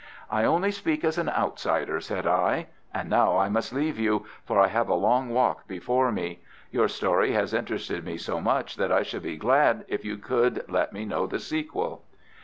[0.31, 2.65] "I only speak as an outsider," said I.
[2.91, 6.39] "And now I must leave you, for I have a long walk before me.
[6.71, 10.65] Your story has interested me so much that I should be glad if you could
[10.67, 12.01] let me know the sequel."